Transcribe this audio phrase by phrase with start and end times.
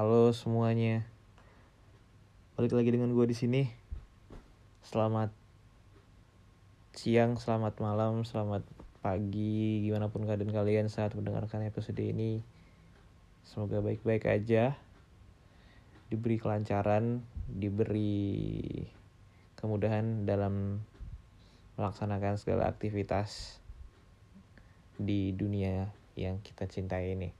[0.00, 1.04] Halo semuanya.
[2.56, 3.68] Balik lagi dengan gue di sini.
[4.80, 5.28] Selamat
[6.96, 8.64] siang, selamat malam, selamat
[9.04, 12.40] pagi, gimana pun keadaan kalian saat mendengarkan episode ini.
[13.44, 14.80] Semoga baik-baik aja.
[16.08, 18.40] Diberi kelancaran, diberi
[19.60, 20.80] kemudahan dalam
[21.76, 23.60] melaksanakan segala aktivitas
[24.96, 27.36] di dunia yang kita cintai ini.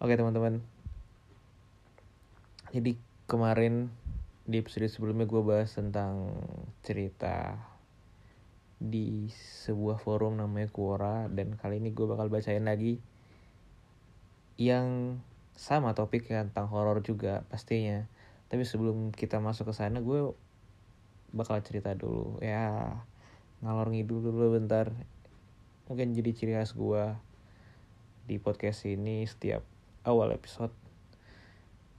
[0.00, 0.64] Oke teman-teman,
[2.74, 2.98] jadi
[3.30, 3.90] kemarin
[4.46, 6.34] di episode sebelumnya gue bahas tentang
[6.86, 7.58] cerita
[8.76, 9.32] di
[9.64, 13.00] sebuah forum namanya Quora dan kali ini gue bakal bacain lagi
[14.60, 15.18] yang
[15.56, 18.04] sama topik tentang horor juga pastinya.
[18.46, 20.36] Tapi sebelum kita masuk ke sana gue
[21.32, 22.38] bakal cerita dulu.
[22.44, 23.00] Ya
[23.64, 24.92] ngalor ngidul dulu bentar.
[25.88, 27.16] Mungkin jadi ciri khas gue
[28.28, 29.64] di podcast ini setiap
[30.04, 30.85] awal episode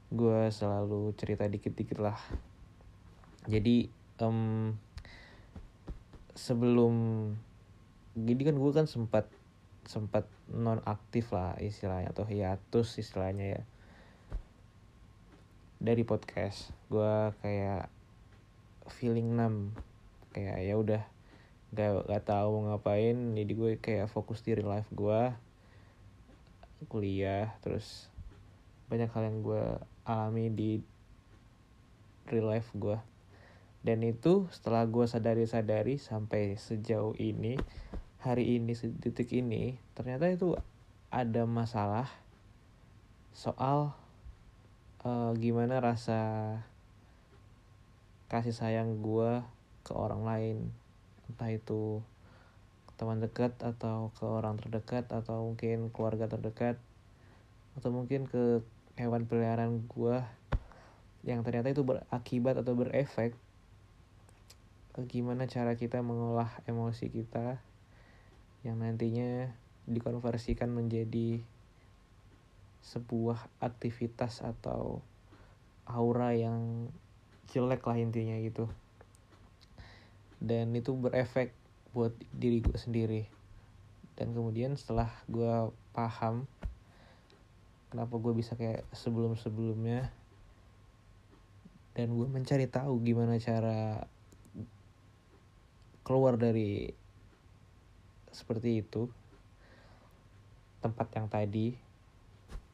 [0.08, 2.20] gue selalu cerita dikit-dikit lah.
[3.48, 3.92] Jadi
[4.24, 4.76] um,
[6.32, 6.96] sebelum
[8.16, 9.28] jadi kan gue kan sempat
[9.88, 13.62] sempat non aktif lah istilahnya atau hiatus istilahnya ya.
[15.78, 17.92] Dari podcast gue kayak
[18.88, 19.76] feeling numb.
[20.32, 21.04] Kayak ya udah
[21.76, 25.36] gak gak tahu mau ngapain jadi gue kayak fokus di real life gue
[26.88, 28.08] kuliah terus
[28.88, 29.66] banyak hal yang gue
[30.08, 30.80] alami di
[32.32, 32.96] real life gue
[33.84, 37.60] dan itu setelah gue sadari-sadari sampai sejauh ini
[38.24, 38.72] hari ini
[39.04, 40.56] detik ini ternyata itu
[41.12, 42.08] ada masalah
[43.36, 43.94] soal
[45.06, 46.20] uh, gimana rasa
[48.28, 49.40] kasih sayang gue
[49.88, 50.58] ke orang lain.
[51.32, 52.04] Entah itu
[53.00, 56.76] teman dekat atau ke orang terdekat atau mungkin keluarga terdekat
[57.80, 58.66] atau mungkin ke
[58.98, 60.20] hewan peliharaan gue
[61.26, 63.38] yang ternyata itu berakibat atau berefek
[65.06, 67.62] gimana cara kita mengolah emosi kita
[68.66, 69.54] yang nantinya
[69.86, 71.46] dikonversikan menjadi
[72.82, 75.06] sebuah aktivitas atau
[75.86, 76.90] aura yang
[77.54, 78.66] jelek lah intinya gitu.
[80.42, 81.54] Dan itu berefek
[81.94, 83.24] buat diri gue sendiri.
[84.18, 86.50] Dan kemudian setelah gue paham
[87.88, 90.12] kenapa gue bisa kayak sebelum sebelumnya
[91.98, 94.06] dan gue mencari tahu gimana cara
[96.06, 96.94] keluar dari
[98.30, 99.10] seperti itu
[100.80, 101.74] tempat yang tadi.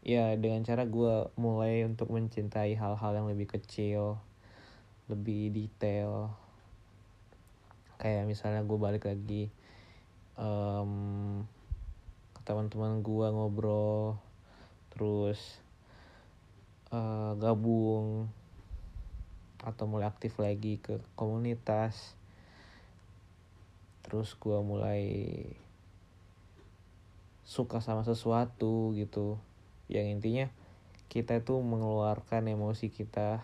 [0.04, 4.20] Ya dengan cara gue mulai untuk mencintai hal-hal yang lebih kecil
[5.08, 6.36] lebih detail.
[7.96, 9.48] Kayak misalnya gue balik lagi
[10.36, 11.42] um,
[12.36, 14.20] ke teman-teman gue ngobrol
[14.94, 15.58] terus
[16.94, 18.30] uh, gabung
[19.64, 22.14] atau mulai aktif lagi ke komunitas.
[24.04, 25.04] Terus gue mulai
[27.48, 29.40] suka sama sesuatu gitu.
[29.90, 30.46] Yang intinya
[31.08, 33.42] kita itu mengeluarkan emosi kita.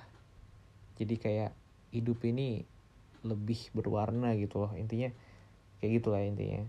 [1.00, 1.52] Jadi kayak
[1.96, 2.68] hidup ini
[3.24, 4.72] lebih berwarna gitu loh.
[4.76, 5.10] Intinya
[5.80, 6.68] kayak gitulah intinya.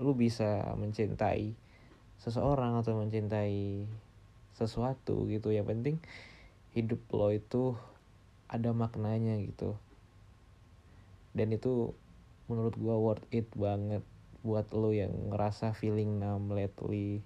[0.00, 1.52] Lu bisa mencintai
[2.16, 3.84] seseorang atau mencintai
[4.56, 5.52] sesuatu gitu.
[5.52, 5.96] Yang penting
[6.72, 7.76] hidup lo itu
[8.48, 9.76] ada maknanya gitu.
[11.36, 11.92] Dan itu
[12.48, 14.00] menurut gua worth it banget
[14.40, 17.20] buat lo yang ngerasa feeling numb lately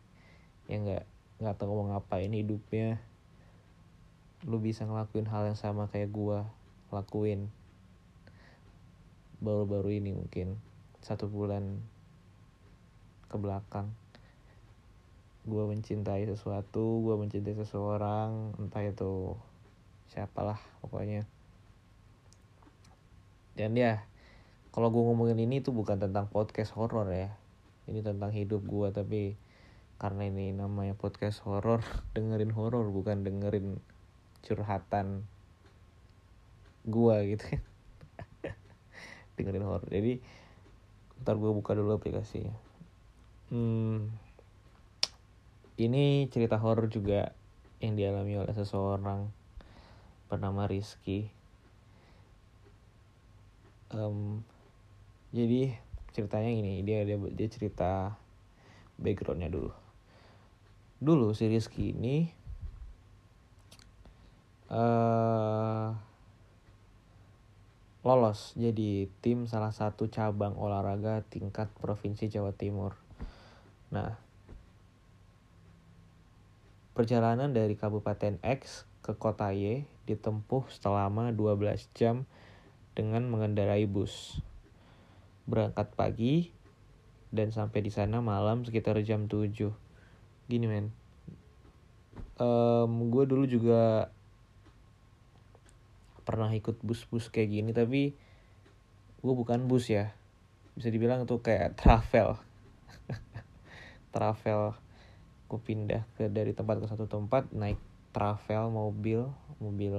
[0.67, 1.05] yang nggak
[1.38, 2.99] nggak tahu mau ngapain hidupnya.
[4.43, 6.50] Lu bisa ngelakuin hal yang sama kayak gua
[6.91, 7.55] lakuin
[9.41, 10.61] baru-baru ini mungkin
[11.00, 11.81] satu bulan
[13.33, 13.88] ke belakang
[15.48, 19.37] gue mencintai sesuatu gue mencintai seseorang entah itu
[20.12, 21.25] siapalah pokoknya.
[23.56, 24.04] Dan ya
[24.70, 27.32] kalau gue ngomongin ini tuh bukan tentang podcast horor ya.
[27.88, 29.22] Ini tentang hidup gue tapi
[30.00, 31.81] karena ini namanya podcast horor
[32.16, 33.81] dengerin horor bukan dengerin
[34.44, 35.25] curhatan
[36.84, 37.44] gue gitu.
[39.40, 39.88] Dengerin horor.
[39.88, 40.20] Jadi
[41.25, 42.52] ntar gue buka dulu aplikasinya.
[43.48, 44.30] Hmm
[45.81, 47.32] ini cerita horor juga
[47.81, 49.32] yang dialami oleh seseorang
[50.29, 51.32] bernama Rizky.
[53.91, 54.44] Um,
[55.32, 55.75] jadi
[56.12, 58.15] ceritanya ini dia dia dia cerita
[59.00, 59.73] backgroundnya dulu.
[61.00, 62.29] Dulu si Rizky ini
[64.69, 65.97] uh,
[68.05, 72.97] lolos jadi tim salah satu cabang olahraga tingkat provinsi Jawa Timur.
[73.91, 74.30] Nah,
[76.92, 82.26] perjalanan dari Kabupaten X ke kota Y ditempuh selama 12 jam
[82.92, 84.42] dengan mengendarai bus.
[85.46, 86.50] Berangkat pagi
[87.31, 89.70] dan sampai di sana malam sekitar jam 7.
[90.50, 90.90] Gini men,
[92.40, 94.10] um, gue dulu juga
[96.25, 98.14] pernah ikut bus-bus kayak gini tapi
[99.20, 100.14] gue bukan bus ya
[100.78, 102.38] bisa dibilang tuh kayak travel
[104.14, 104.78] travel
[105.50, 107.82] gue pindah ke dari tempat ke satu tempat naik
[108.14, 109.26] travel mobil
[109.58, 109.99] mobil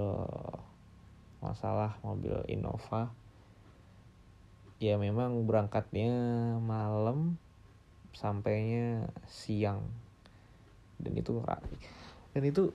[1.44, 3.12] masalah mobil Innova.
[4.80, 6.10] Ya memang berangkatnya
[6.64, 7.36] malam
[8.16, 9.84] sampainya siang.
[10.98, 11.44] Dan itu
[12.32, 12.72] dan itu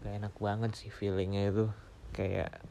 [0.00, 1.66] gak enak banget sih feelingnya itu.
[2.16, 2.64] Kayak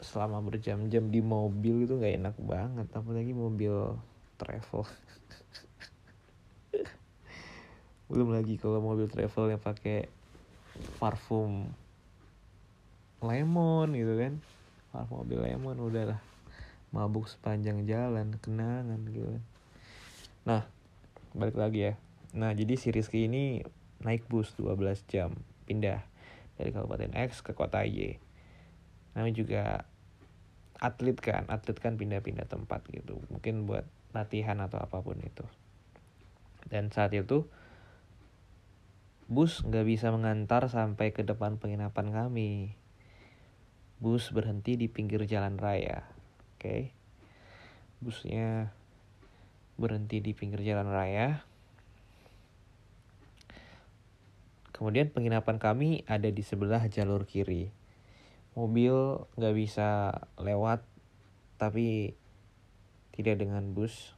[0.00, 3.96] selama berjam-jam di mobil itu gak enak banget apalagi mobil
[4.36, 4.84] travel
[8.06, 10.06] belum lagi kalau mobil travel yang pakai
[11.02, 11.66] parfum
[13.18, 14.34] lemon gitu kan.
[14.94, 16.20] Parfum mobil lemon udahlah.
[16.94, 19.42] Mabuk sepanjang jalan kenangan gitu kan.
[20.46, 20.62] Nah
[21.34, 21.92] balik lagi ya.
[22.36, 23.60] Nah jadi si Rizky ini
[24.00, 25.34] naik bus 12 jam
[25.66, 26.04] pindah
[26.56, 28.22] dari Kabupaten X ke kota Y.
[29.18, 29.64] Namanya juga
[30.76, 33.18] atlet kan atlet kan pindah-pindah tempat gitu.
[33.32, 35.44] Mungkin buat latihan atau apa pun itu.
[36.70, 37.48] Dan saat itu
[39.26, 42.78] bus nggak bisa mengantar sampai ke depan penginapan kami.
[43.98, 46.06] Bus berhenti di pinggir jalan raya
[46.56, 46.60] oke?
[46.60, 46.82] Okay?
[48.00, 48.72] busnya
[49.76, 51.44] berhenti di pinggir jalan raya.
[54.72, 57.72] Kemudian penginapan kami ada di sebelah jalur kiri.
[58.52, 58.92] Mobil
[59.36, 60.84] nggak bisa lewat
[61.56, 62.12] tapi
[63.16, 64.12] tidak dengan bus.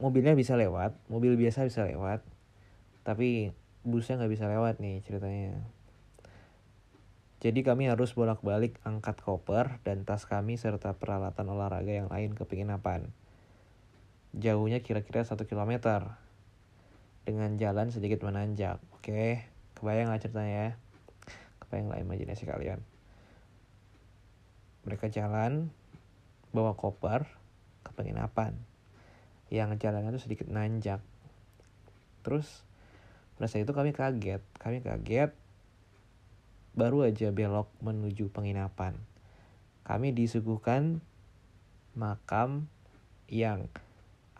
[0.00, 2.24] Mobilnya bisa lewat mobil biasa bisa lewat
[3.02, 3.50] tapi
[3.86, 5.62] busnya nggak bisa lewat nih ceritanya.
[7.38, 12.42] Jadi kami harus bolak-balik angkat koper dan tas kami serta peralatan olahraga yang lain ke
[12.42, 13.14] penginapan.
[14.34, 16.18] Jauhnya kira-kira satu kilometer.
[17.22, 18.82] Dengan jalan sedikit menanjak.
[18.96, 19.46] Oke,
[19.78, 20.70] kebayang lah ceritanya ya?
[21.70, 22.80] Yang lain imajinasi kalian.
[24.88, 25.70] Mereka jalan
[26.50, 27.28] bawa koper
[27.84, 28.56] ke penginapan
[29.48, 31.00] yang jalannya itu sedikit nanjak.
[32.24, 32.67] Terus
[33.38, 34.42] pada saat itu kami kaget.
[34.58, 35.30] Kami kaget
[36.74, 38.98] baru aja belok menuju penginapan.
[39.86, 40.98] Kami disuguhkan
[41.94, 42.66] makam
[43.30, 43.70] yang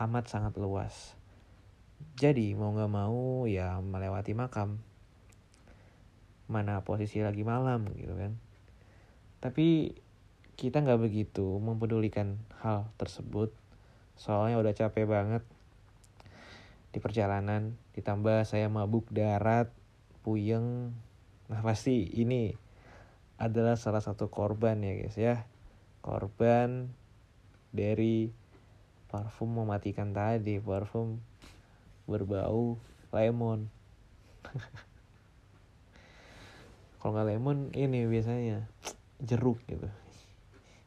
[0.03, 1.15] amat sangat luas.
[2.19, 4.83] Jadi mau gak mau ya melewati makam.
[6.51, 8.35] Mana posisi lagi malam gitu kan.
[9.39, 9.95] Tapi
[10.59, 13.55] kita nggak begitu mempedulikan hal tersebut.
[14.19, 15.47] Soalnya udah capek banget
[16.91, 19.75] di perjalanan ditambah saya mabuk darat
[20.23, 20.95] puyeng.
[21.51, 22.55] Nah pasti ini
[23.43, 25.51] adalah salah satu korban ya guys ya.
[25.99, 26.95] Korban
[27.75, 28.31] dari
[29.11, 31.19] parfum mematikan tadi parfum
[32.07, 32.79] berbau
[33.11, 33.67] lemon.
[37.03, 38.63] Kalau nggak lemon ini biasanya
[39.19, 39.91] jeruk gitu.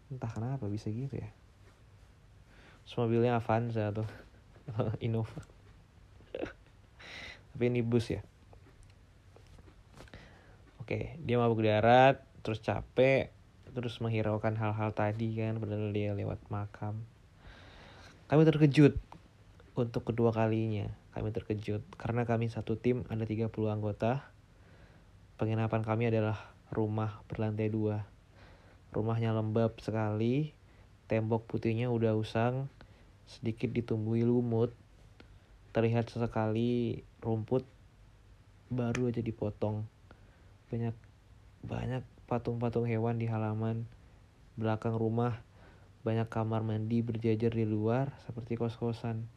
[0.08, 1.28] Entah kenapa bisa gitu ya.
[2.88, 4.08] Semua mobilnya Avanza atau
[5.04, 5.61] Innova
[7.54, 8.22] tapi ini bus ya
[10.82, 13.32] oke dia mabuk darat terus capek
[13.72, 17.04] terus menghiraukan hal-hal tadi kan padahal dia lewat makam
[18.28, 19.00] kami terkejut
[19.80, 24.32] untuk kedua kalinya kami terkejut karena kami satu tim ada 30 anggota
[25.42, 26.38] Penginapan kami adalah
[26.70, 28.06] rumah berlantai dua.
[28.94, 30.54] Rumahnya lembab sekali,
[31.10, 32.70] tembok putihnya udah usang,
[33.26, 34.70] sedikit ditumbuhi lumut.
[35.74, 37.64] Terlihat sesekali rumput
[38.68, 39.86] baru aja dipotong.
[40.74, 40.96] Banyak
[41.62, 43.88] banyak patung-patung hewan di halaman
[44.58, 45.40] belakang rumah.
[46.02, 49.30] Banyak kamar mandi berjajar di luar seperti kos-kosan.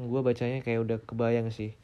[0.00, 1.76] Gue bacanya kayak udah kebayang sih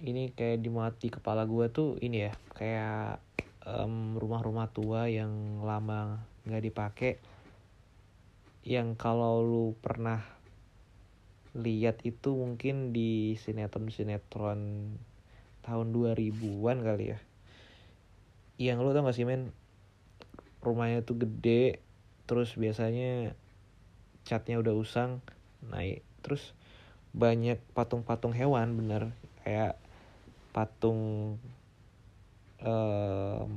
[0.00, 3.20] ini kayak di mati kepala gue tuh ini ya kayak
[3.68, 7.12] um, rumah-rumah tua yang lama nggak dipakai
[8.64, 10.24] yang kalau lu pernah
[11.54, 14.60] lihat itu mungkin di sinetron-sinetron
[15.66, 17.18] tahun 2000-an kali ya.
[18.60, 19.50] Yang lu tau gak sih men?
[20.60, 21.80] Rumahnya tuh gede
[22.28, 23.34] terus biasanya
[24.22, 25.18] catnya udah usang
[25.66, 26.06] naik.
[26.22, 26.54] Terus
[27.10, 29.10] banyak patung-patung hewan bener.
[29.42, 29.80] Kayak
[30.54, 31.34] patung
[32.62, 33.50] um,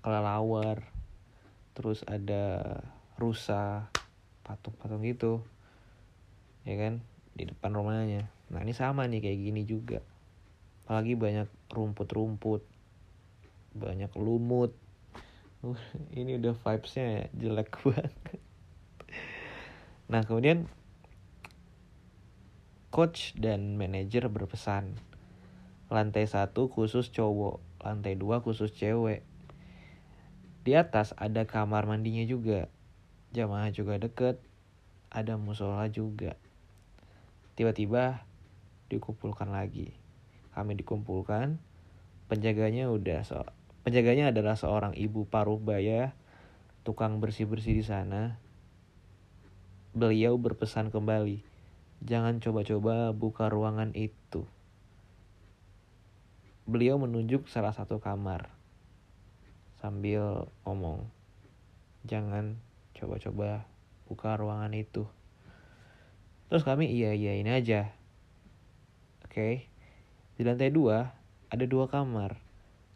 [0.00, 0.88] kelelawar
[1.76, 2.78] terus ada
[3.20, 3.90] rusa
[4.46, 5.44] patung-patung gitu
[6.68, 7.00] ya kan?
[7.32, 8.28] Di depan rumahnya.
[8.52, 10.04] Nah ini sama nih kayak gini juga.
[10.84, 12.60] Apalagi banyak rumput-rumput.
[13.72, 14.76] Banyak lumut.
[15.64, 15.80] Uh,
[16.12, 18.12] ini udah vibesnya jelek banget.
[20.12, 20.68] Nah kemudian
[22.92, 24.92] coach dan manajer berpesan.
[25.88, 29.24] Lantai satu khusus cowok lantai dua khusus cewek.
[30.68, 32.68] Di atas ada kamar mandinya juga.
[33.32, 34.36] Jamaah juga deket
[35.08, 36.36] ada musola juga
[37.58, 38.22] tiba-tiba
[38.86, 39.90] dikumpulkan lagi.
[40.54, 41.58] Kami dikumpulkan
[42.30, 43.42] penjaganya udah so
[43.82, 46.14] penjaganya adalah seorang ibu paruh baya
[46.86, 48.38] tukang bersih-bersih di sana.
[49.90, 51.42] Beliau berpesan kembali
[52.06, 54.46] jangan coba-coba buka ruangan itu.
[56.62, 58.54] Beliau menunjuk salah satu kamar
[59.82, 61.10] sambil ngomong
[62.06, 62.54] jangan
[62.94, 63.66] coba-coba
[64.06, 65.06] buka ruangan itu
[66.48, 67.92] terus kami iya iya ini aja.
[69.24, 69.32] Oke.
[69.32, 69.54] Okay.
[70.40, 71.12] di lantai dua
[71.52, 72.40] ada dua kamar.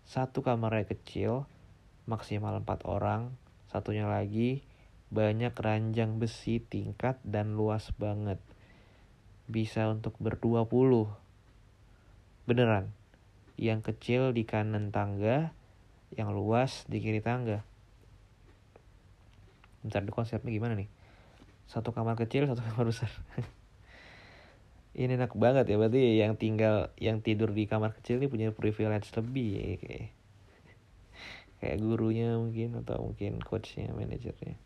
[0.09, 1.45] Satu kamarnya kecil
[2.09, 3.33] maksimal empat orang.
[3.69, 4.65] Satunya lagi
[5.13, 8.41] banyak ranjang besi tingkat dan luas banget.
[9.49, 11.13] Bisa untuk berdua puluh.
[12.49, 12.89] Beneran.
[13.61, 15.53] Yang kecil di kanan tangga
[16.17, 17.61] yang luas di kiri tangga.
[19.85, 21.02] Bentar konsepnya gimana nih
[21.71, 23.11] satu kamar kecil satu kamar besar.
[24.93, 29.09] Ini enak banget ya berarti yang tinggal yang tidur di kamar kecil ini punya privilege
[29.17, 30.09] lebih ya kayak.
[31.63, 34.59] Kayak gurunya mungkin atau mungkin coachnya manajernya.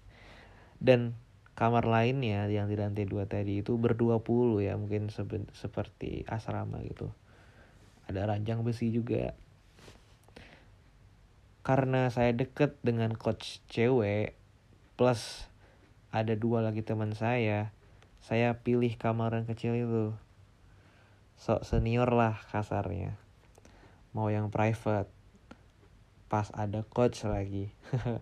[0.81, 1.13] Dan
[1.57, 5.13] kamar lainnya yang di lantai dua tadi itu berdua puluh ya mungkin
[5.53, 7.13] seperti asrama gitu.
[8.09, 9.37] Ada ranjang besi juga.
[11.63, 14.35] Karena saya deket dengan coach cewek
[14.97, 15.47] plus
[16.17, 17.77] ada dua lagi teman saya
[18.27, 20.05] saya pilih kamar yang kecil itu.
[21.39, 23.15] Sok senior lah kasarnya.
[24.17, 25.07] Mau yang private.
[26.27, 27.71] Pas ada coach lagi.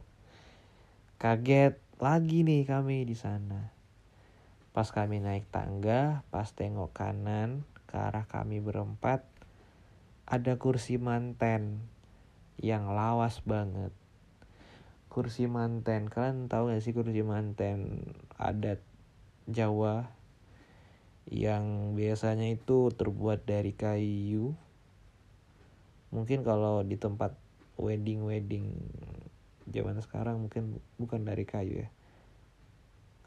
[1.23, 3.73] Kaget lagi nih kami di sana.
[4.77, 9.25] Pas kami naik tangga pas tengok kanan ke arah kami berempat
[10.29, 11.87] ada kursi manten
[12.61, 13.95] yang lawas banget
[15.15, 18.03] kursi manten kalian tahu gak sih kursi manten
[18.35, 18.83] adat
[19.47, 20.11] Jawa
[21.31, 24.59] yang biasanya itu terbuat dari kayu?
[26.11, 27.39] Mungkin kalau di tempat
[27.79, 28.75] wedding wedding
[29.71, 31.89] zaman sekarang mungkin bukan dari kayu ya.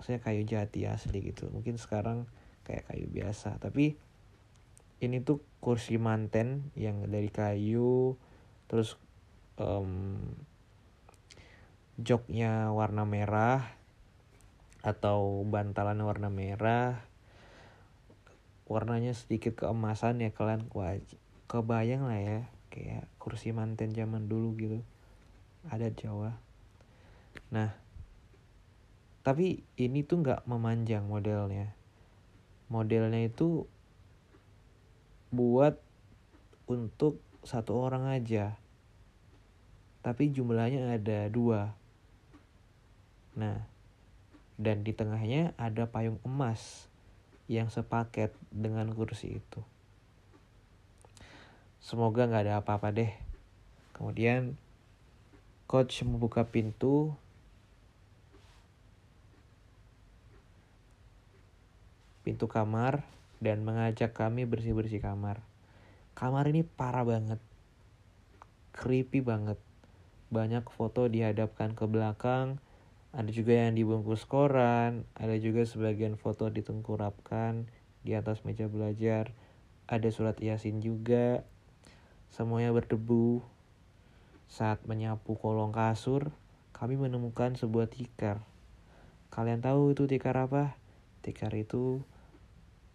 [0.04, 1.48] Saya kayu jati asli gitu.
[1.50, 2.28] Mungkin sekarang
[2.68, 3.64] kayak kayu biasa.
[3.64, 3.96] Tapi
[5.00, 8.20] ini tuh kursi manten yang dari kayu
[8.68, 9.00] terus
[9.56, 10.20] um,
[11.98, 13.74] joknya warna merah
[14.86, 17.02] atau bantalan warna merah
[18.70, 20.70] warnanya sedikit keemasan ya kalian
[21.50, 22.40] kebayang lah ya
[22.70, 24.80] kayak kursi manten zaman dulu gitu
[25.66, 26.38] ada Jawa.
[27.50, 27.74] Nah
[29.26, 31.74] tapi ini tuh nggak memanjang modelnya.
[32.70, 33.66] Modelnya itu
[35.34, 35.82] buat
[36.70, 38.60] untuk satu orang aja
[40.04, 41.76] tapi jumlahnya ada dua
[43.38, 43.62] Nah,
[44.58, 46.90] dan di tengahnya ada payung emas
[47.46, 49.62] yang sepaket dengan kursi itu.
[51.78, 53.14] Semoga nggak ada apa-apa deh.
[53.94, 54.58] Kemudian
[55.70, 57.14] coach membuka pintu
[62.26, 63.08] pintu kamar
[63.40, 65.40] dan mengajak kami bersih-bersih kamar.
[66.18, 67.40] Kamar ini parah banget.
[68.74, 69.56] Creepy banget.
[70.28, 72.60] Banyak foto dihadapkan ke belakang
[73.18, 77.66] ada juga yang dibungkus koran, ada juga sebagian foto ditengkurapkan
[78.06, 79.34] di atas meja belajar.
[79.90, 81.42] Ada surat yasin juga.
[82.30, 83.42] Semuanya berdebu.
[84.46, 86.30] Saat menyapu kolong kasur,
[86.78, 88.46] kami menemukan sebuah tikar.
[89.34, 90.78] Kalian tahu itu tikar apa?
[91.26, 92.06] Tikar itu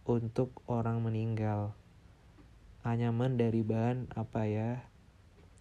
[0.06, 1.74] untuk orang meninggal.
[2.86, 4.86] Anyaman dari bahan apa ya?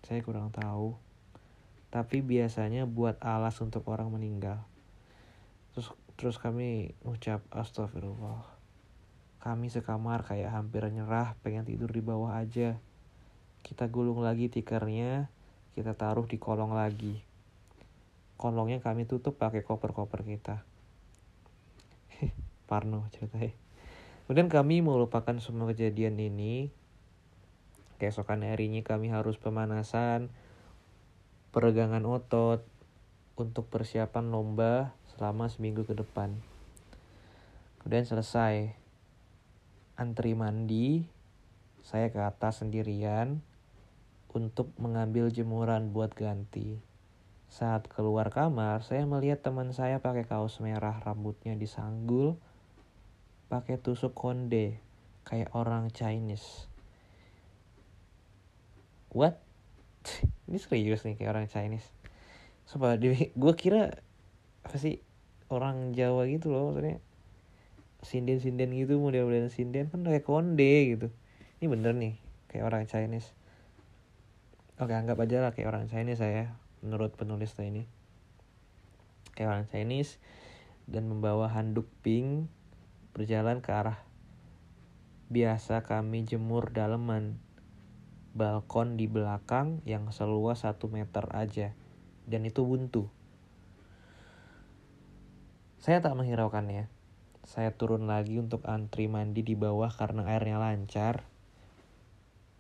[0.06, 1.11] Saya kurang tahu
[1.92, 4.64] tapi biasanya buat alas untuk orang meninggal.
[5.76, 8.48] Terus terus kami ucap astagfirullah.
[9.44, 12.80] Kami sekamar kayak hampir nyerah pengen tidur di bawah aja.
[13.62, 15.28] Kita gulung lagi tikernya
[15.76, 17.20] kita taruh di kolong lagi.
[18.40, 20.64] Kolongnya kami tutup pakai koper-koper kita.
[22.72, 23.52] Parno ceritanya.
[24.28, 26.72] Kemudian kami melupakan semua kejadian ini.
[28.00, 30.32] Keesokan harinya kami harus pemanasan
[31.52, 32.64] peregangan otot
[33.36, 36.36] untuk persiapan lomba selama seminggu ke depan.
[37.84, 38.80] Kemudian selesai.
[40.00, 41.06] antri mandi
[41.86, 43.44] saya ke atas sendirian
[44.32, 46.80] untuk mengambil jemuran buat ganti.
[47.52, 52.40] Saat keluar kamar, saya melihat teman saya pakai kaos merah, rambutnya disanggul,
[53.52, 54.80] pakai tusuk konde,
[55.28, 56.72] kayak orang Chinese.
[59.12, 59.51] What?
[60.50, 61.88] Ini serius nih kayak orang Chinese.
[62.68, 64.02] Coba gue kira
[64.62, 65.02] apa sih
[65.52, 67.00] orang Jawa gitu loh maksudnya.
[68.02, 71.08] Sinden-sinden gitu model-model sinden kan kayak konde gitu.
[71.62, 72.18] Ini bener nih
[72.50, 73.32] kayak orang Chinese.
[74.82, 77.86] Oke anggap aja lah kayak orang Chinese saya menurut penulis ini.
[79.38, 80.18] Kayak orang Chinese
[80.90, 82.50] dan membawa handuk pink
[83.14, 84.02] berjalan ke arah
[85.32, 87.40] biasa kami jemur daleman
[88.32, 91.76] balkon di belakang yang seluas satu meter aja
[92.28, 93.12] dan itu buntu
[95.82, 96.88] saya tak menghiraukannya
[97.44, 101.26] saya turun lagi untuk antri mandi di bawah karena airnya lancar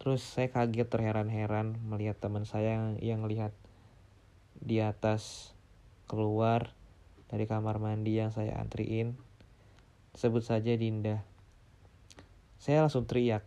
[0.01, 3.53] Terus saya kaget terheran-heran melihat teman saya yang, yang lihat
[4.57, 5.53] di atas
[6.09, 6.73] keluar
[7.29, 9.13] dari kamar mandi yang saya antriin.
[10.17, 11.21] Sebut saja Dinda.
[12.57, 13.45] Saya langsung teriak.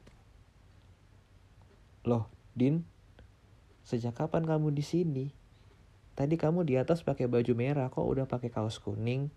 [2.04, 2.84] Loh, Din,
[3.80, 5.26] sejak kapan kamu di sini?
[6.12, 9.32] Tadi kamu di atas pakai baju merah, kok udah pakai kaos kuning?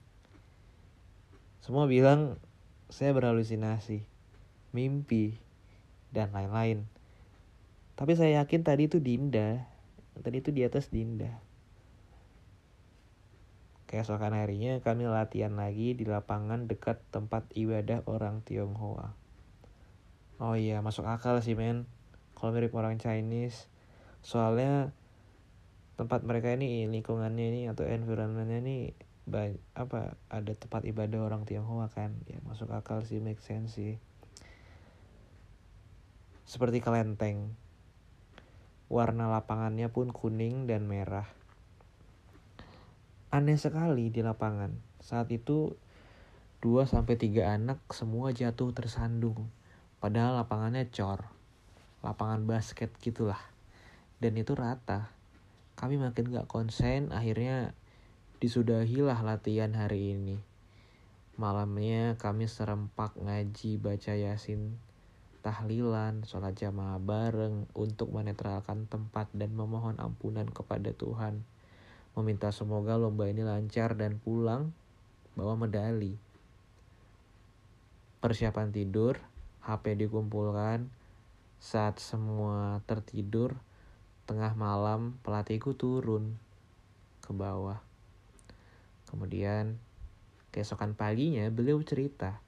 [1.63, 2.35] Semua bilang
[2.91, 4.03] saya berhalusinasi,
[4.75, 5.39] mimpi,
[6.11, 6.83] dan lain-lain.
[7.95, 9.63] Tapi saya yakin tadi itu Dinda.
[10.19, 11.39] Tadi itu di atas Dinda.
[13.87, 19.15] Keesokan harinya kami latihan lagi di lapangan dekat tempat ibadah orang Tionghoa.
[20.43, 21.87] Oh iya, masuk akal sih men.
[22.37, 23.65] Kalau mirip orang Chinese.
[24.21, 24.93] Soalnya
[25.97, 28.93] tempat mereka ini lingkungannya ini atau environmentnya ini
[29.73, 33.99] apa ada tempat ibadah orang Tionghoa kan ya masuk akal sih make sense sih
[36.47, 37.51] seperti kelenteng
[38.87, 41.27] Warna lapangannya pun kuning dan merah.
[43.27, 44.79] Aneh sekali di lapangan.
[45.03, 45.75] Saat itu
[46.63, 49.51] 2 sampai 3 anak semua jatuh tersandung.
[49.99, 51.27] Padahal lapangannya cor.
[52.05, 53.39] Lapangan basket gitulah.
[54.17, 55.09] Dan itu rata.
[55.77, 57.77] Kami makin gak konsen, akhirnya
[58.41, 60.37] disudahilah latihan hari ini.
[61.37, 64.81] Malamnya kami serempak ngaji baca yasin
[65.47, 71.47] tahlilan, sholat jamaah bareng untuk menetralkan tempat dan memohon ampunan kepada Tuhan.
[72.19, 74.75] Meminta semoga lomba ini lancar dan pulang
[75.39, 76.19] bawa medali.
[78.19, 79.23] Persiapan tidur,
[79.63, 80.91] HP dikumpulkan.
[81.57, 83.57] Saat semua tertidur,
[84.29, 86.37] tengah malam pelatihku turun
[87.23, 87.81] ke bawah.
[89.07, 89.79] Kemudian
[90.53, 92.39] keesokan paginya beliau cerita.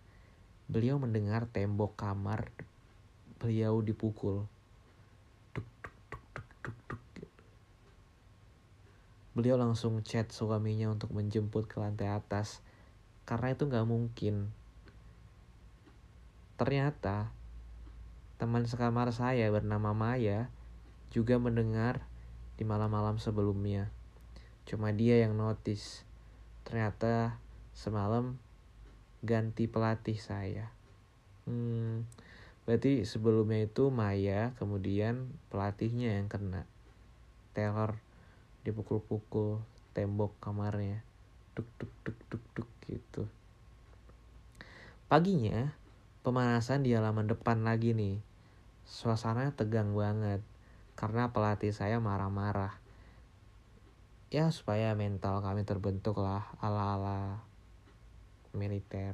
[0.69, 2.51] Beliau mendengar tembok kamar
[3.39, 4.43] beliau dipukul.
[5.55, 7.31] Duk, duk, duk, duk, duk, duk.
[9.33, 12.59] Beliau langsung chat suaminya untuk menjemput ke lantai atas
[13.23, 14.51] karena itu nggak mungkin.
[16.59, 17.31] Ternyata
[18.39, 20.47] teman sekamar saya bernama Maya
[21.11, 22.07] juga mendengar
[22.55, 23.91] di malam-malam sebelumnya.
[24.63, 26.07] Cuma dia yang notice.
[26.63, 27.35] Ternyata
[27.75, 28.39] semalam
[29.21, 30.71] ganti pelatih saya.
[31.43, 32.07] Hmm,
[32.69, 36.69] Berarti sebelumnya itu Maya, kemudian pelatihnya yang kena.
[37.57, 37.97] Teror
[38.61, 39.57] dipukul-pukul
[39.97, 41.01] tembok kamarnya.
[41.57, 43.25] Duk duk duk duk duk gitu.
[45.09, 45.73] Paginya
[46.21, 48.21] pemanasan di halaman depan lagi nih.
[48.89, 50.41] Suasananya tegang banget
[50.97, 52.73] karena pelatih saya marah-marah.
[54.33, 57.45] Ya supaya mental kami terbentuk lah ala-ala
[58.49, 59.13] militer.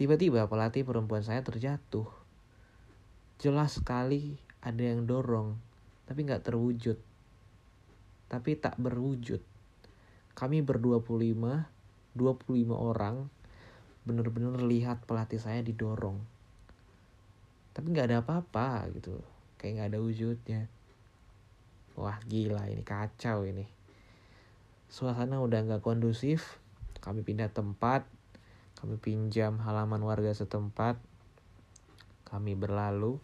[0.00, 2.08] Tiba-tiba pelatih perempuan saya terjatuh.
[3.36, 5.60] Jelas sekali ada yang dorong,
[6.08, 6.96] tapi nggak terwujud.
[8.32, 9.44] Tapi tak berwujud.
[10.32, 11.68] Kami berdua puluh lima,
[12.16, 13.28] dua puluh lima orang
[14.08, 16.41] bener-bener lihat pelatih saya didorong.
[17.72, 19.16] Tapi nggak ada apa-apa gitu,
[19.56, 20.62] kayak nggak ada wujudnya.
[21.96, 23.68] Wah gila ini kacau ini.
[24.92, 26.60] Suasana udah nggak kondusif,
[27.00, 28.04] kami pindah tempat,
[28.82, 30.98] kami pinjam halaman warga setempat.
[32.26, 33.14] Kami berlalu.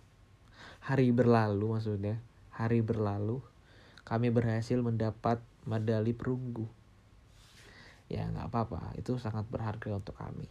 [0.87, 2.23] Hari berlalu maksudnya.
[2.55, 3.43] Hari berlalu.
[4.07, 6.63] Kami berhasil mendapat medali perunggu.
[8.07, 8.95] Ya nggak apa-apa.
[9.03, 10.47] Itu sangat berharga untuk kami.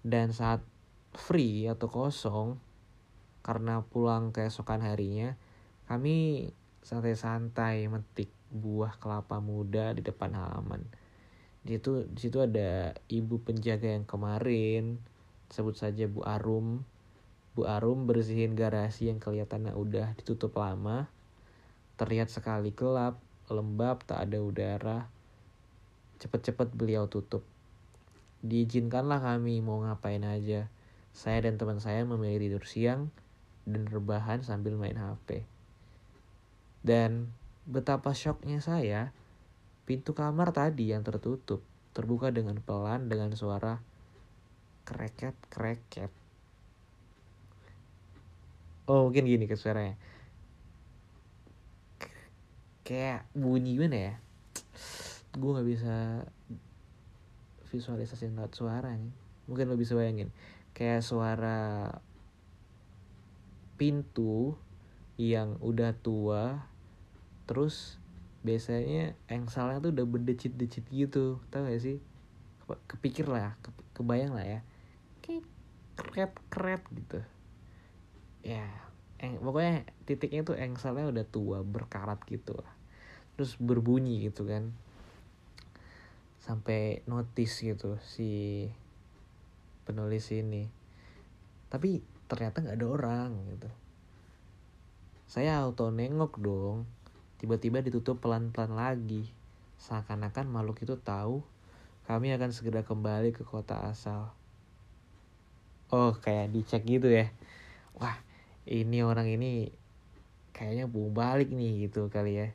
[0.00, 0.64] Dan saat
[1.12, 2.56] free atau kosong.
[3.48, 5.32] Karena pulang keesokan harinya.
[5.88, 6.44] Kami
[6.84, 10.84] santai-santai metik buah kelapa muda di depan halaman.
[11.64, 15.00] Di situ di situ ada ibu penjaga yang kemarin
[15.48, 16.84] sebut saja Bu Arum.
[17.56, 21.08] Bu Arum bersihin garasi yang kelihatannya udah ditutup lama.
[21.96, 23.16] Terlihat sekali gelap
[23.48, 25.08] lembab tak ada udara.
[26.20, 27.48] Cepet-cepet beliau tutup.
[28.44, 30.68] Diizinkanlah kami mau ngapain aja.
[31.16, 33.08] Saya dan teman saya memilih tidur siang
[33.68, 35.44] dan rebahan sambil main HP
[36.80, 37.28] dan
[37.68, 39.12] betapa shocknya saya
[39.84, 41.60] pintu kamar tadi yang tertutup
[41.92, 43.84] terbuka dengan pelan dengan suara
[44.88, 46.08] kreket kreket
[48.88, 49.94] oh mungkin gini ke suaranya.
[52.88, 54.14] Kayak bunyi gimana ya?
[55.36, 55.96] Gue nggak bisa
[57.68, 59.12] visualisasi suara nih.
[59.44, 60.32] Mungkin lo bisa bayangin.
[60.72, 61.92] Kayak suara
[63.78, 64.58] pintu
[65.18, 66.66] yang udah tua
[67.46, 67.96] terus
[68.42, 71.98] biasanya engsalnya tuh udah berdecit-decit gitu tau gak sih?
[72.90, 74.60] Kepikir lah ke, kebayang lah ya.
[75.24, 75.46] Kayak
[75.96, 77.18] keret keret gitu.
[78.44, 78.68] Ya
[79.18, 82.70] eng, pokoknya titiknya tuh engsalnya udah tua berkarat gitu lah.
[83.34, 84.74] Terus berbunyi gitu kan.
[86.38, 88.66] Sampai notice gitu si
[89.88, 90.68] penulis ini.
[91.72, 93.68] Tapi ternyata nggak ada orang gitu
[95.28, 96.86] saya auto nengok dong
[97.38, 99.30] Tiba-tiba ditutup pelan-pelan lagi.
[99.78, 101.46] Seakan-akan makhluk itu tahu
[102.10, 104.34] kami akan segera kembali ke kota asal.
[105.94, 107.30] Oh, kayak dicek gitu ya.
[107.94, 108.18] Wah,
[108.66, 109.70] ini orang ini
[110.50, 112.48] kayaknya mau balik nih gitu kali ya.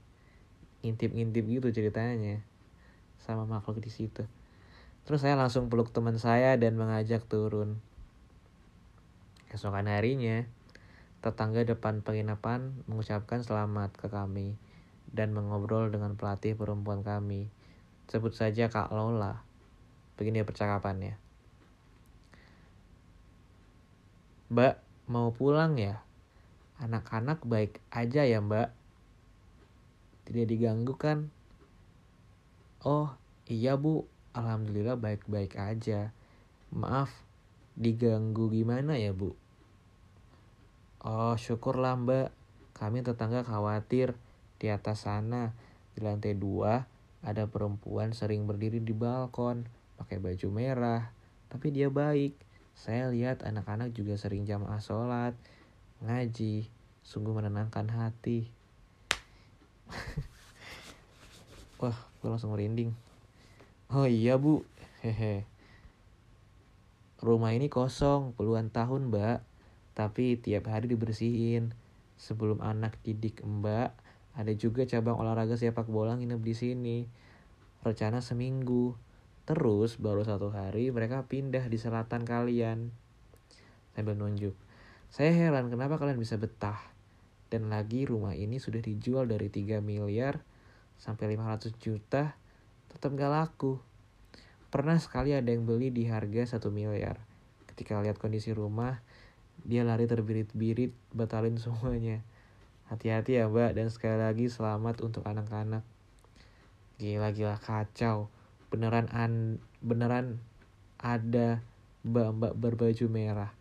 [0.83, 2.43] Ngintip-ngintip gitu ceritanya
[3.23, 4.27] sama makhluk di situ.
[5.07, 7.79] Terus saya langsung peluk teman saya dan mengajak turun.
[9.53, 10.41] Keesokan harinya,
[11.21, 14.57] tetangga depan penginapan mengucapkan selamat ke kami
[15.13, 17.53] dan mengobrol dengan pelatih perempuan kami.
[18.09, 19.45] Sebut saja Kak Lola.
[20.17, 21.21] Begini percakapannya.
[24.49, 24.75] Mbak,
[25.13, 26.01] mau pulang ya?
[26.81, 28.73] Anak-anak baik aja ya mbak?
[30.25, 31.29] Tidak diganggu kan?
[32.81, 33.13] Oh,
[33.45, 34.09] iya bu.
[34.33, 36.09] Alhamdulillah baik-baik aja.
[36.73, 37.13] Maaf,
[37.77, 39.42] diganggu gimana ya bu?
[41.03, 42.31] Oh, syukurlah mbak.
[42.71, 44.15] Kami tetangga khawatir
[44.55, 45.51] di atas sana,
[45.91, 46.87] di lantai dua,
[47.19, 49.67] ada perempuan sering berdiri di balkon,
[49.99, 51.11] pakai baju merah.
[51.51, 52.39] Tapi dia baik.
[52.79, 55.35] Saya lihat anak-anak juga sering jamaah sholat,
[56.07, 56.71] ngaji,
[57.03, 58.47] sungguh menenangkan hati.
[61.83, 62.95] Wah, gue langsung merinding.
[63.91, 64.63] Oh iya bu,
[65.03, 65.43] hehe.
[67.19, 69.43] Rumah ini kosong puluhan tahun mbak,
[69.93, 71.73] tapi tiap hari dibersihin.
[72.17, 73.93] Sebelum anak didik mbak,
[74.33, 76.97] ada juga cabang olahraga sepak bola nginep di sini.
[77.85, 78.97] Rencana seminggu.
[79.45, 82.89] Terus baru satu hari mereka pindah di selatan kalian.
[83.93, 84.55] Sambil nunjuk.
[85.13, 86.79] Saya heran kenapa kalian bisa betah.
[87.53, 90.41] Dan lagi rumah ini sudah dijual dari 3 miliar
[90.97, 92.33] sampai 500 juta.
[92.89, 93.77] Tetap gak laku.
[94.73, 97.21] Pernah sekali ada yang beli di harga 1 miliar.
[97.69, 99.05] Ketika lihat kondisi rumah,
[99.63, 102.19] dia lari terbirit-birit batalin semuanya.
[102.91, 105.81] Hati-hati ya mbak dan sekali lagi selamat untuk anak-anak.
[106.99, 108.27] Gila-gila kacau.
[108.67, 110.43] Beneran an beneran
[110.99, 111.63] ada
[112.03, 113.51] mbak-mbak berbaju merah.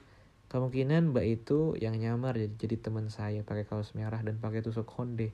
[0.50, 4.84] Kemungkinan mbak itu yang nyamar jadi, jadi teman saya pakai kaos merah dan pakai tusuk
[4.84, 5.32] konde.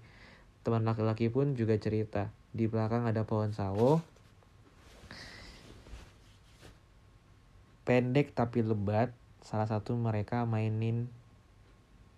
[0.63, 2.31] Teman laki-laki pun juga cerita.
[2.53, 4.05] Di belakang ada pohon sawo.
[7.89, 9.11] Pendek tapi lebat.
[9.43, 11.07] Salah satu mereka mainin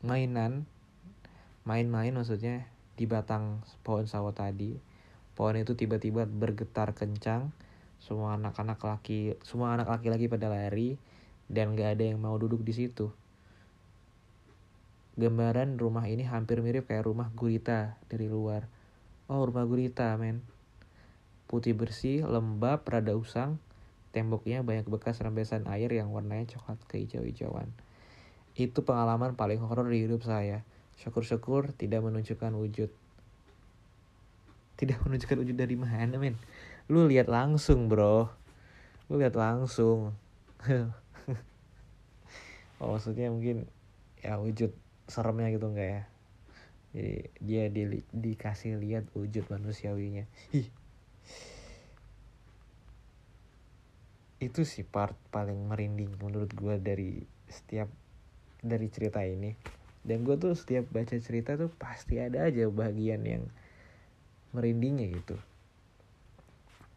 [0.00, 0.64] mainan
[1.68, 2.64] main-main maksudnya
[2.96, 4.76] di batang pohon sawo tadi.
[5.36, 7.52] Pohon itu tiba-tiba bergetar kencang
[8.00, 10.96] semua anak-anak laki semua anak laki-laki pada lari
[11.52, 13.12] dan gak ada yang mau duduk di situ.
[15.20, 18.64] Gambaran rumah ini hampir mirip kayak rumah gurita dari luar.
[19.28, 20.40] Oh rumah gurita men.
[21.44, 23.60] Putih bersih lembab rada usang
[24.10, 27.70] temboknya banyak bekas rembesan air yang warnanya coklat kehijau-hijauan.
[28.58, 30.66] Itu pengalaman paling horor di hidup saya.
[30.98, 32.90] Syukur-syukur tidak menunjukkan wujud.
[34.76, 36.36] Tidak menunjukkan wujud dari mana men?
[36.90, 38.28] Lu lihat langsung bro.
[39.06, 40.14] Lu lihat langsung.
[42.80, 43.68] Oh maksudnya mungkin
[44.24, 44.72] ya wujud
[45.04, 46.02] seremnya gitu enggak ya?
[46.96, 50.24] Jadi dia di, dikasih lihat wujud manusiawinya.
[50.56, 50.64] Hi.
[54.40, 57.92] Itu sih part paling merinding menurut gue dari setiap
[58.64, 59.52] dari cerita ini.
[60.00, 63.44] Dan gue tuh setiap baca cerita tuh pasti ada aja bagian yang
[64.56, 65.36] merindingnya gitu.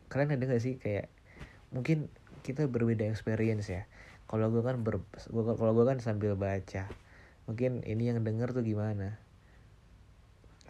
[0.08, 1.12] Kalian ada gak sih kayak
[1.75, 2.08] mungkin
[2.47, 3.84] kita berbeda experience ya.
[4.32, 5.03] Kalau gue kan ber
[5.36, 6.88] kalau gue kan sambil baca
[7.43, 9.19] mungkin ini yang denger tuh gimana?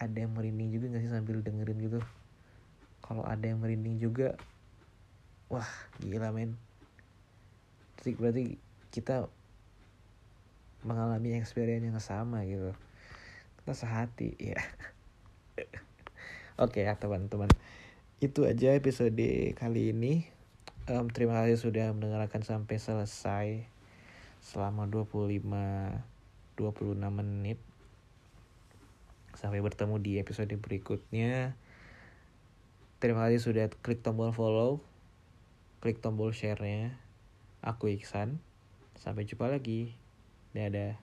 [0.01, 2.01] Ada yang merinding juga gak sih sambil dengerin gitu?
[3.05, 4.33] Kalau ada yang merinding juga
[5.53, 5.69] wah
[6.01, 6.57] gila men.
[8.01, 8.43] Berarti, berarti
[8.89, 9.29] kita
[10.81, 12.73] mengalami experience yang sama gitu.
[13.61, 14.57] Kita sehati ya
[16.57, 17.53] oke ya teman-teman.
[18.17, 20.25] Itu aja episode kali ini.
[20.89, 23.47] Um, terima kasih sudah mendengarkan sampai selesai
[24.43, 25.37] selama 25
[26.57, 27.61] 26 menit.
[29.37, 31.55] Sampai bertemu di episode berikutnya.
[32.97, 34.92] Terima kasih sudah klik tombol follow
[35.83, 36.95] klik tombol share-nya.
[37.59, 38.39] Aku Iksan.
[38.95, 39.91] Sampai jumpa lagi.
[40.55, 41.02] Dadah.